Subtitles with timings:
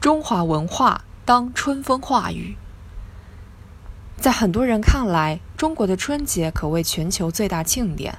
[0.00, 2.56] 中华文化当春风化雨。
[4.16, 8.16] 在很多人看来，中国的春节可谓全球最大庆典。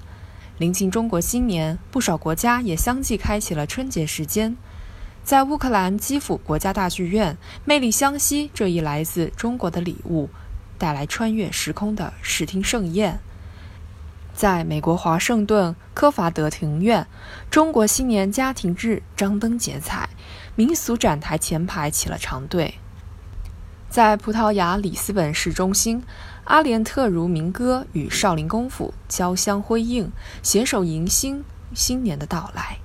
[0.58, 4.58] 临近中国新年，不少国家也相继开启了春节时间。
[5.24, 10.30] 在乌克兰基辅国家大剧院，魅力湘西这一来自中国的礼物，
[10.78, 13.20] 带来穿越时空的视听盛宴。
[14.38, 17.08] 在美国华盛顿科法德庭院，
[17.50, 20.10] 中国新年家庭日张灯结彩，
[20.56, 22.76] 民俗展台前排起了长队。
[23.90, 26.04] 在葡萄牙里斯本市中心，
[26.44, 30.12] 阿联特如民歌与少林功夫交相辉映，
[30.44, 32.78] 携手迎新新年的到来。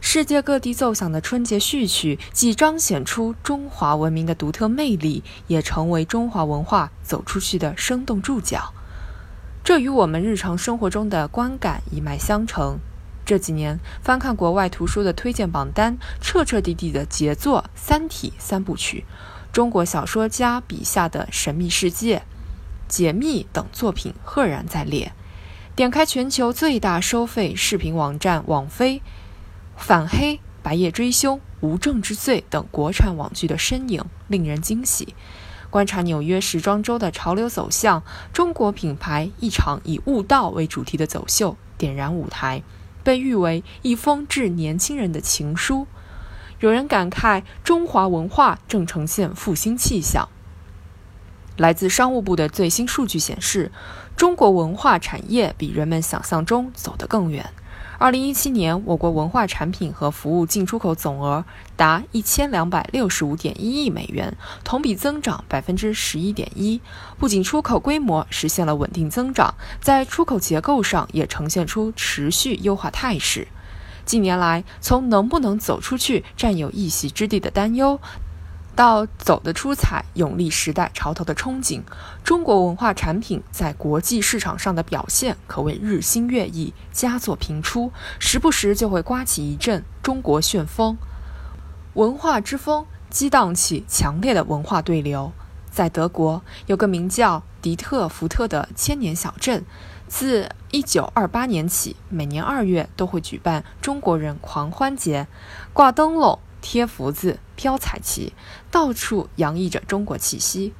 [0.00, 8.72] 世界各地奏响的春节序曲，既彰显出中华文明的独特魅力，也成为中华文化走出去的生动注脚。
[9.66, 12.78] 这与我们日常生活中的观感一脉相承。
[13.24, 19.04] 这几年翻看国外图书的推荐榜单，彻彻底底的杰作《三体》三部曲。
[19.52, 22.22] 中国小说家笔下的神秘世界、
[22.86, 25.12] 解密等作品赫然在列。
[25.74, 28.98] 点开全球最大收费视频网站网飞，
[29.76, 35.16] 《反黑》《白夜追凶》《无证之罪》等国产网剧的身影令人惊喜。
[35.76, 42.62] 观察纽约时装周的潮流走向，中国品牌一场以悟道为主题的走秀点燃舞台，
[43.04, 45.86] 被誉为一封致年轻人的情书。
[46.60, 50.30] 有人感慨，中华文化正呈现复兴气象。
[51.58, 53.70] 来自商务部的最新数据显示，
[54.16, 57.50] 中国文化产业比人们想象中走得更远。
[57.98, 66.82] 二零一七年，我国文化产品和服务进出口总额达一千两百六十五点一亿美元，同比增长百分之十一点一。
[67.18, 73.48] 不仅出口规模实现了稳定增长，在出口结构上也呈现出持续优化态势。
[74.04, 77.98] 近年来，从能不能走出去、占有一席之地的担忧，
[78.76, 81.80] 到走得出彩、永立时代潮头的憧憬，
[82.22, 90.98] 中国文化产品在国际市场上的表现可谓日新月异、佳作频出，时不时就会刮起一阵中国旋风。
[91.94, 95.32] 文化之风激荡起强烈的文化对流。
[95.70, 99.64] 在德国，有个名叫迪特福特的千年小镇。
[100.08, 105.26] 自1928年起，每年二月都会举办中国人狂欢节，
[105.72, 108.32] 挂灯笼、贴福字、飘彩旗，
[108.72, 110.74] 到处洋溢着中国气息。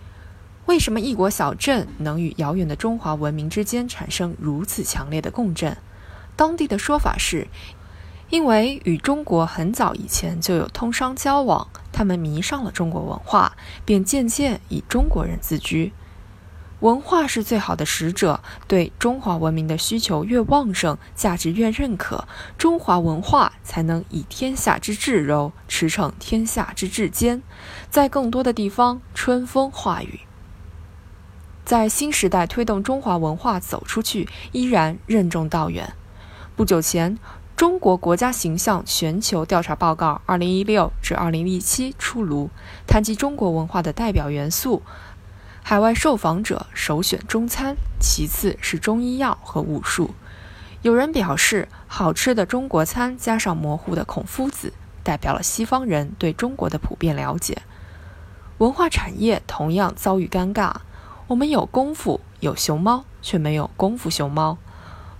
[0.67, 5.77] 为什么异国小镇能与遥远的中华文明之间产生如此强烈的共振？
[6.35, 7.47] 当地的说法是，
[8.31, 15.93] 因为与中国很早以前就有通商交往，他们迷上了中国文化，便渐渐以中国人自居。
[16.81, 22.29] 文化是最好的使者，对中华文明的需求越旺盛，价值越认可，
[22.59, 27.43] 中华文化才能以天下之至柔驰骋天下之至坚，
[27.89, 30.21] 在更多的地方春风化雨。
[31.65, 35.95] 在新时代推动中华文化走出去，依然任重道远。
[36.55, 37.19] 不久前，
[37.57, 42.51] 中国国家形象全球调查报告（二零一六至二零一七）出炉，
[42.87, 44.83] 谈及中国文化的代表元素。
[45.69, 50.15] 海外受访者首选中餐，其次是中医药和武术。
[50.83, 54.73] 有人表示，好吃的中国餐加上模糊的孔夫子，
[55.03, 57.63] 代表了西方人对中国的普遍了解。
[58.59, 60.73] 文化产业同样遭遇尴尬，
[61.27, 64.59] 我们有功夫有熊猫，却没有功夫熊猫。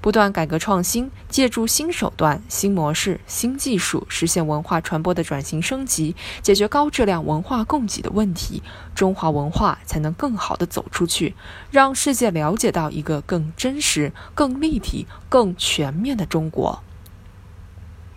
[0.07, 8.63] 不断改革创新，借助新手段、新模式、新技术，实现文化传播的转型升级，解决高质量文化供给的问题，
[8.95, 11.35] 中华文化才能更好地走出去，
[11.73, 16.81] 让世界了解到一个更真实、更立体、更全面的中国。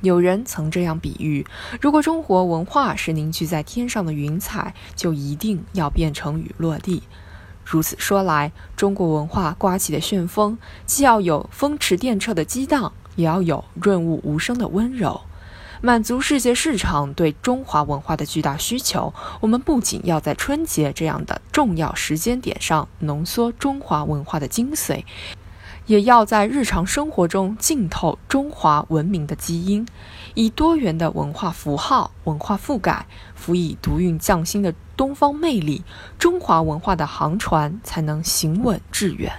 [0.02, 1.44] 有人曾这样比喻：
[1.82, 7.02] 如果中国文化是凝聚在天上的云彩，就一定要变成雨落地。
[7.72, 10.58] 如此说来，中国文化刮起的旋风，
[10.88, 15.22] 既要有风驰电掣的激荡，也要有润物无声的温柔，
[15.80, 19.14] 满足世界市场对中华文化的巨大需求。
[19.40, 25.04] 我们不仅要在春节这样的重要时间点上浓缩中华文化的精髓，
[25.90, 29.88] 也要在日常生活中浸透中华文明的基因。
[30.36, 35.84] 以多元的文化符号、文化覆盖，辅以独韵匠心的东方魅力，
[36.20, 39.34] 中华文化的航船才能行稳致远。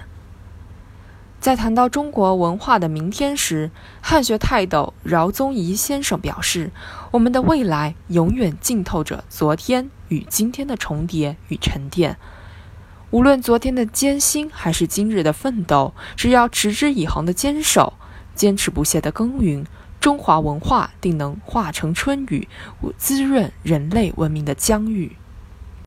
[1.39, 3.71] 在谈到中国文化的明天时，
[4.01, 6.69] 汉学泰斗饶宗颐先生表示
[7.11, 12.17] ：“我们的未来永远浸透着昨天与今天的重叠与沉淀。
[13.11, 17.93] 无论昨天的艰辛，还是今日的奋斗，只要持之以恒的坚守，
[18.33, 19.65] 坚持不懈的耕耘。”
[19.99, 22.47] 中华文化定能化成春雨，
[22.97, 25.15] 滋润人类文明的疆域。